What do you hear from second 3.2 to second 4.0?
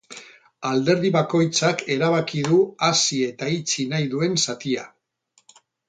eta itxi